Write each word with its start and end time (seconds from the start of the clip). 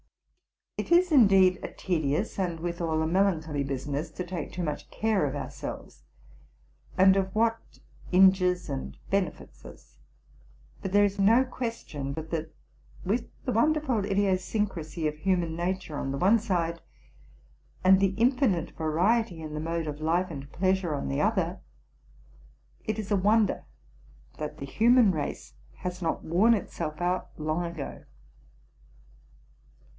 It 0.77 0.91
is, 0.91 1.11
indeed, 1.11 1.59
a 1.61 1.67
tedious, 1.71 2.39
and 2.39 2.59
withal 2.59 3.03
a 3.03 3.07
melancholy, 3.07 3.63
business 3.63 4.09
to 4.13 4.23
take 4.25 4.51
too 4.51 4.63
much 4.63 4.89
care 4.89 5.27
of 5.27 5.35
our 5.35 5.51
selves, 5.51 6.05
and 6.97 7.15
of 7.15 7.35
what 7.35 7.59
injures 8.11 8.67
and 8.67 8.97
benefits 9.11 9.63
us; 9.63 9.99
but 10.81 10.91
there 10.91 11.05
is 11.05 11.19
no 11.19 11.45
question 11.45 12.13
but 12.13 12.31
that, 12.31 12.51
with 13.05 13.29
the 13.45 13.51
wonderful 13.51 14.03
idiosyncrasy 14.03 15.07
of 15.07 15.17
human 15.17 15.55
nature 15.55 15.99
on 15.99 16.09
the 16.11 16.17
one 16.17 16.39
side, 16.39 16.81
and 17.83 17.99
the 17.99 18.15
infinite 18.17 18.71
variety 18.71 19.39
in 19.39 19.53
the 19.53 19.59
mode 19.59 19.85
of 19.85 20.01
life 20.01 20.31
and 20.31 20.51
pleasure 20.51 20.95
on 20.95 21.09
the 21.09 21.21
other, 21.21 21.59
it 22.85 22.97
is 22.97 23.11
a 23.11 23.15
wonder 23.15 23.65
that 24.39 24.57
the 24.57 24.65
human 24.65 25.11
race 25.11 25.53
has 25.75 26.01
not 26.01 26.23
worn 26.23 26.55
itself 26.55 26.99
out 27.01 27.29
long 27.39 27.63
ago. 27.63 28.03